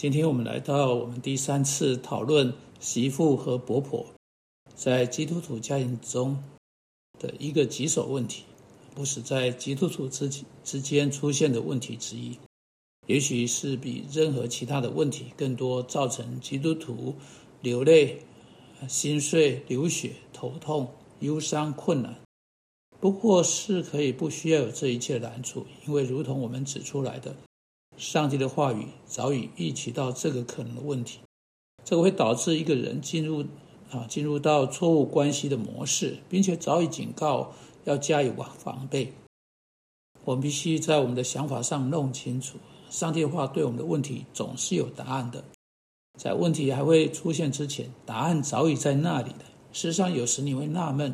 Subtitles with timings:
[0.00, 4.06] 今天我们来到我们第三次讨论媳妇和婆婆
[4.72, 6.40] 在基督徒家庭中
[7.18, 8.44] 的一个棘手问题，
[8.94, 10.30] 不是在基督徒之
[10.62, 12.38] 之间出现的问题之一，
[13.08, 17.16] 也许是比任何其他的问题更多造成基督徒
[17.60, 18.22] 流泪、
[18.88, 22.16] 心碎、流血、头痛、忧伤、困难。
[23.00, 27.34] 不过是可以不需要有这一切难处，因为如同我们指出来的。
[27.98, 31.18] 上帝的话语早已预期到这个可能的问题，
[31.84, 33.44] 这个会导致一个人进入
[33.90, 37.52] 啊进入到错误关系的模式，并且早已警告
[37.84, 39.12] 要加以防防备。
[40.24, 42.58] 我们必须在我们的想法上弄清楚，
[42.88, 45.42] 上帝的话对我们的问题总是有答案的，
[46.18, 49.44] 在问题还会出现之前，答案早已在那里的。
[49.72, 51.12] 事实上，有时你会纳闷，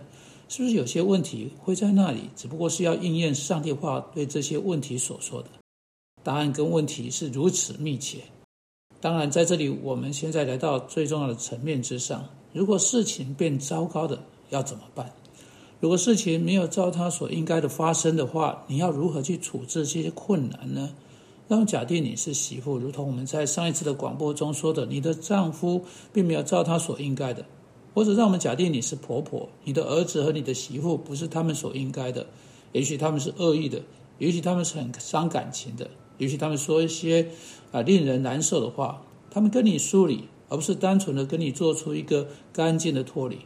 [0.49, 5.49] 是不是有些问题会在那里，只不过是要应验上帝话对这些问题所说的。
[6.25, 8.19] 答案跟问题是如此密切。
[9.01, 12.27] 当然，在这里，我们现在来到最重要的层面之上。
[12.55, 15.13] 如果事情变糟糕的，要怎么办？
[15.81, 20.95] 如果事情没有照他所应该的发生的话，你要如何去处置这些困难呢？
[21.47, 27.43] 让假定你是媳妇，如同我们在上一次的广播中说的，你的丈夫并没有照他所应该的；
[27.93, 32.27] 或者让我们假定你是婆婆，你的儿子和你的媳妇不是他们所应该的，
[32.73, 33.83] 也许他们是恶意的，
[34.19, 35.87] 也许他们是很伤感情的。
[36.19, 37.29] 也许他们说一些
[37.73, 43.39] 啊令人难受的话，他们跟你梳理，而不是单纯的跟你做出一个干净的脱离。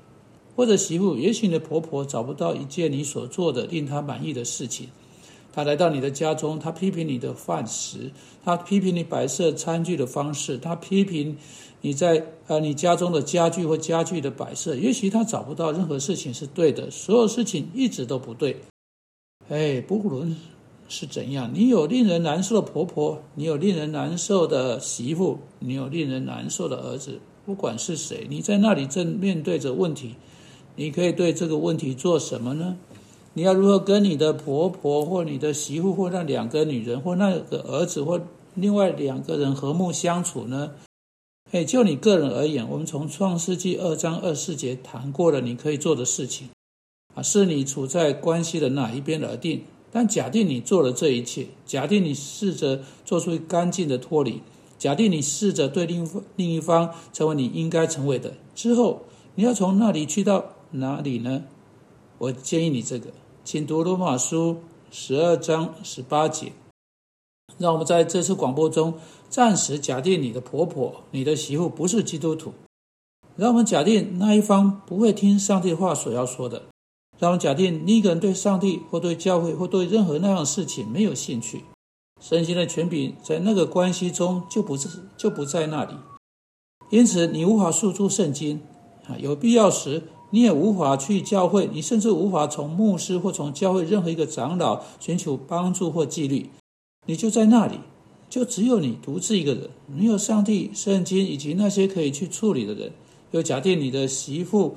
[0.54, 4.88] 或者媳妇，也许你的婆婆找不到一件你所做的令她满意的事情，
[5.52, 8.10] 她来到你的家中，她批评你的饭食，
[8.44, 11.36] 她批评你摆设餐具的方式，她批评
[11.80, 14.74] 你在呃你家中的家具或家具的摆设。
[14.74, 18.56] 也许她找不到任何事情是对的，所有事情一直都不对。
[19.48, 20.36] 哎，不论。
[20.88, 21.50] 是怎样？
[21.54, 27.20] 你有令人难受的婆婆，你有令人难受的媳妇，你有令人难受的儿子。
[27.44, 30.14] 不管是谁，你在那里正面对着问题，
[30.76, 32.76] 你可以对这个问题做什么呢？
[33.34, 38.20] 你要如何跟你的婆婆或你的媳妇或那两个女人或那个儿子或
[38.54, 40.72] 另外两个人和睦相处呢？
[41.52, 46.48] 哎，就你个人而言，我们从创世纪二章二四节谈过了，你可以做的事情
[47.14, 49.62] 啊，是你处在关系的哪一边而定。
[49.90, 54.42] 但假定你做了这一切，假定你试着做出干净的脱离，
[54.78, 59.02] 假定你试着对另另一方成为你应该成为的之后，
[59.34, 61.44] 你要从那里去到哪里呢？
[62.18, 63.10] 我建议你这个，
[63.44, 64.58] 请读罗马书
[64.90, 66.52] 十二章十八节。
[67.56, 68.94] 让我们在这次广播中
[69.28, 72.52] 暂时假定你的婆婆、你的媳妇不是基督徒，
[73.36, 76.62] 让我们假定那一方不会听上帝话所要说的。
[77.18, 81.64] 让我们假定你一个人对上帝或对教会或对任何那样的事情没有兴趣，
[82.20, 85.94] 圣经的权柄在那个关系中就不是就不在那里，
[86.90, 88.60] 因此你无法诉诸圣经
[89.08, 96.48] 啊，有必要时你也无法去教会，你甚至无法从牧师或从教会任何一个长老寻求帮助或纪律，
[97.06, 97.80] 你就在那里，
[98.30, 102.92] 就只有你独自一个人，没有上帝、圣经以及那些可以去处理的人。
[103.32, 104.76] 又假定你的媳妇，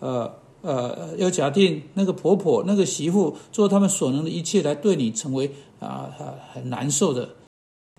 [0.00, 0.40] 呃。
[0.62, 6.08] 呃，要假定那个婆婆、那个媳妇做他们所能的一切来对你成为啊
[6.52, 7.30] 很难受的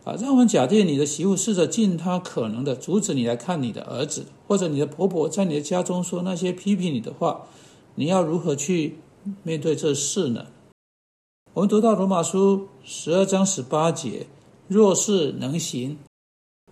[0.06, 7.48] 啊，让我们假定你的媳妇试着尽她可能的阻止你来看你的儿子，或者你的婆婆在你的家中说那些批评你的话，
[7.96, 8.98] 你要如何去
[9.44, 10.48] 面对这事呢？
[11.54, 14.28] 我们读到罗马书十二章十八节，
[14.68, 15.98] 若是能行，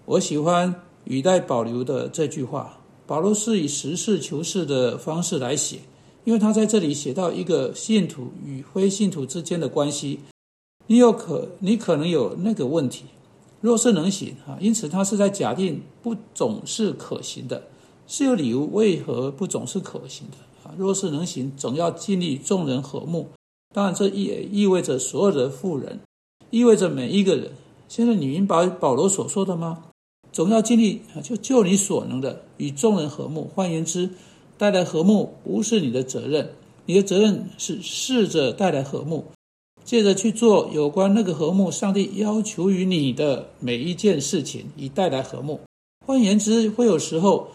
[0.06, 0.74] 我喜欢
[1.04, 2.81] 语带保留的这句话。
[3.12, 5.80] 保罗是以实事求是的方式来写，
[6.24, 10.22] 因为他在这里写到一个信徒与非信徒之间的关系。
[10.88, 13.04] 你有可，你可能有那个问题。
[13.60, 17.62] 若是能行啊，因此他是在假定不总是可行的，
[18.08, 20.74] 是有理由为何不总是可行的啊？
[20.78, 23.28] 若是能行，总要尽力众人和睦。
[23.76, 26.00] 当然，这也意味着所有的富人，
[26.50, 27.52] 意味着每一个人。
[27.90, 29.84] 现在你明白保罗所说的吗？
[30.32, 33.50] 总要尽力啊，就就你所能的与众人和睦。
[33.54, 34.10] 换言之，
[34.58, 36.50] 带来和睦不是你的责任，
[36.86, 39.26] 你的责任是试着带来和睦，
[39.84, 45.60] 借着去做有关那个和睦，上帝要求于你的每一件事情，以带来和睦。
[46.06, 47.50] 换言之，会有时候，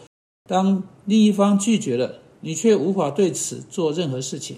[0.47, 4.57] 当另一方拒绝了，你却无法对此做任何事情。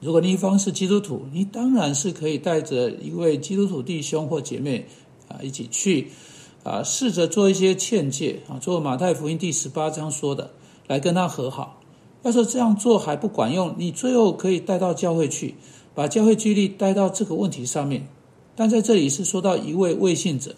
[0.00, 4.86] 如果另一方是基督徒，你当然是可以带着一位基督徒弟兄或姐妹
[5.28, 6.08] 啊一起去。
[6.62, 10.50] 啊，试着做一些劝诫啊，做马太福音第十八章说的，
[10.86, 11.80] 来跟他和好。
[12.22, 15.54] 要是这样做还不管用，你最后可以带到教会去，
[15.94, 18.06] 把教会纪律带到这个问题上面。
[18.54, 20.54] 但在这里是说到一位未信者，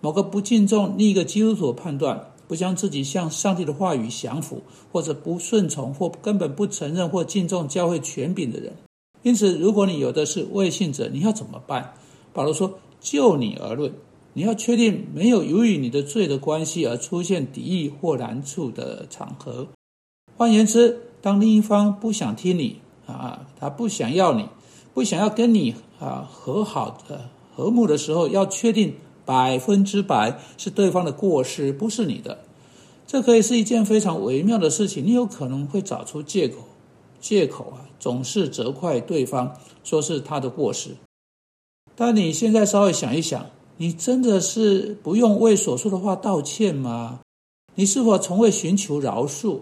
[0.00, 4.62] 某个不敬重另一个基督徒判断，不将自己向上帝的话语降服，
[4.92, 8.72] 或者不顺从，或根本不承认或敬重教会权柄的人。
[9.22, 11.92] 因此，如果你有的是未信者，你要怎么办？
[12.32, 13.92] 保罗说：“就你而论，
[14.32, 19.68] 你要确定没有由于你的罪的关系而出现敌意或难处的场合。
[20.36, 24.48] 换言之，当另一方不想听你啊，他不想要你，
[24.94, 28.94] 不想要跟你啊和好的和睦的时候，要确定
[29.26, 32.38] 百分之百是对方的过失，不是你的。
[33.06, 35.04] 这可以是一件非常微妙的事情。
[35.04, 36.58] 你有可能会找出借口，
[37.20, 40.90] 借口啊，总是责怪对方，说是他的过失。
[41.96, 43.46] 但你现在稍微想一想，
[43.80, 47.20] 你真的是不用为所说的话道歉吗？
[47.76, 49.60] 你是否从未寻求饶恕？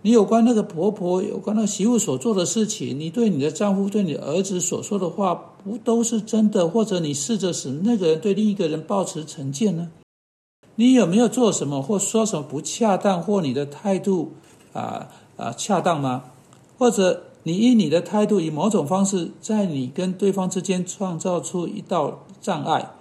[0.00, 6.66] 你有关那个婆婆、有关那媳妇所做的事情，你对你的丈夫、对你儿子所说的话，不都是真的？
[6.66, 9.90] 或者你试着使那个人对另一个人保持成见呢？
[10.76, 14.32] 你有没有做什么或说什么不恰当，或你的态度
[14.72, 16.24] 啊啊恰当吗？
[16.78, 22.92] 或者你以你的态度以某种方式在你跟对方之间创造出一道障碍？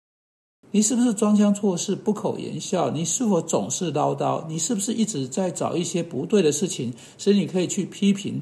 [0.73, 2.89] 你是不是装腔作势、不口言笑？
[2.91, 4.45] 你是否总是唠叨？
[4.47, 8.41] 你是不是一直在找一些不对的事情，使你可以去批评？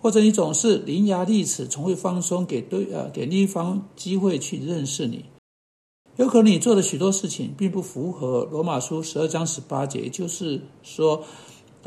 [0.00, 5.24] 或者你总是伶牙俐齿，从未放松，给对呃给另一方机会去认识你？
[6.16, 11.24] 有可能你做的许多事情并不符合罗马书十二章十八节，也就是说，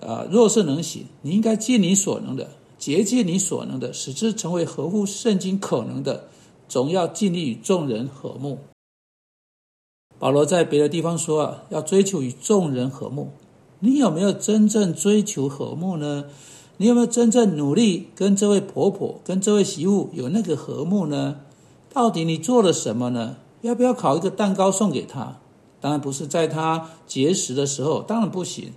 [0.01, 6.27] 呃，若是能行，你应该尽你所能的，竭尽你所能的，使之成为合乎圣经可能的，
[6.67, 8.59] 总要尽力与众人和睦。
[10.19, 13.31] 保罗在别的地方说啊，要追求与众人和睦。
[13.79, 16.25] 你有没有真正追求和睦呢？
[16.77, 21.37] 你有没有真正努力跟这位婆婆、跟这位媳妇有那个和睦呢？
[21.93, 23.37] 到底你做了什么呢？
[23.61, 25.37] 要不要烤一个蛋糕送给她？
[25.79, 28.73] 当然不是在她节食的时候，当然不行，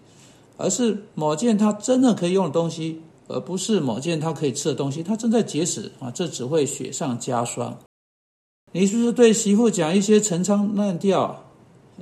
[0.56, 5.02] 而是某件她真的可以用的东西，而不是某件她可以吃的东西。
[5.02, 7.76] 她正在节食啊，这只会雪上加霜。
[8.72, 11.44] 你是不是对媳妇讲一些陈腔滥调？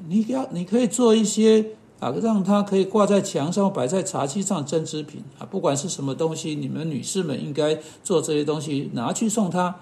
[0.06, 1.64] 你要，你可以做一些
[1.98, 9.74] 啊，让她可以挂在墙上、摆在茶几上针织品啊，不管是什么东西，你们女士们应该做这些东西，拿去送她。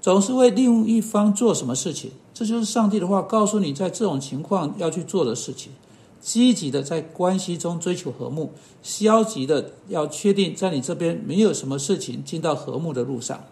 [0.00, 5.72] 总是为另一方做什么事情，这就是上帝的话告诉你，在这种情况要去做的事情。
[6.20, 8.50] 积极的在关系中追求和睦，
[8.82, 13.44] 消极的要确定在你这边没有什么事情进到和睦的路上。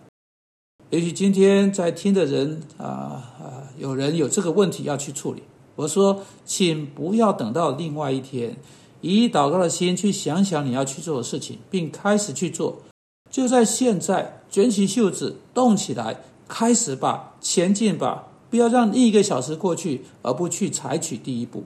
[0.94, 5.42] 也许今天在听的人啊啊，有人有这个问题要去处理。
[5.74, 8.56] 我说，请不要等到另外一天，
[9.00, 12.80] 以祷告的心去想想你要去做的事情，并开始去做。
[13.28, 18.28] 就在现在，卷起袖子，动起来，开始吧，前进吧！
[18.48, 21.64] 不要让另一个小时过去而不去采取第一步。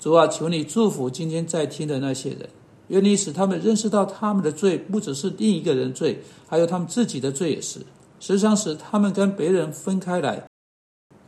[0.00, 2.48] 主啊，求你祝福今天在听的那些人，
[2.88, 7.78] 愿你使他们认识到他们的罪不只是另一个人罪，还有他们自己的罪也是。
[8.20, 10.42] 时常使他们跟别人分开来，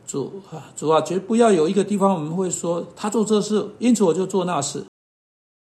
[0.05, 4.83] 主啊，主啊，绝不要有一个地方我们会说他做这事，因此我就做那事。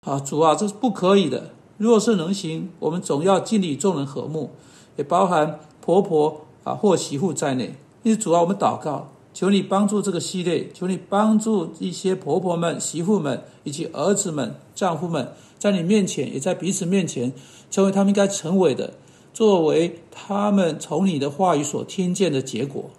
[0.07, 1.51] 啊，主啊，这是不可以的。
[1.77, 4.51] 若是能行，我们总要尽力众人和睦，
[4.97, 7.75] 也包含婆婆啊或媳妇在内。
[8.03, 17.33] 因此，主啊，我们祷告，求你帮助这个系列，求你帮助一些婆婆们、媳妇们以及儿子们、丈夫们，在你面前，也在彼此面前，
[17.71, 18.95] 成为他们应该成为的。
[19.33, 22.91] 作为他们从你的话语所听见的结果，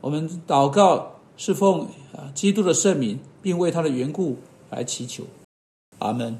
[0.00, 4.36] 我们祷告是奉啊基督的圣名，并为他的缘故
[4.70, 5.24] 来祈求，
[5.98, 6.38] 阿门。